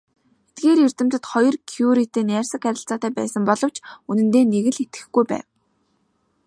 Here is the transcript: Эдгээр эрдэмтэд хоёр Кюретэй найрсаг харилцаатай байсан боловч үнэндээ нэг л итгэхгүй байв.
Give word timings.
Эдгээр 0.49 0.79
эрдэмтэд 0.85 1.23
хоёр 1.31 1.55
Кюретэй 1.71 2.25
найрсаг 2.27 2.61
харилцаатай 2.65 3.11
байсан 3.17 3.43
боловч 3.49 3.77
үнэндээ 4.09 4.43
нэг 4.53 4.65
л 4.73 4.79
итгэхгүй 4.83 5.25
байв. 5.31 5.45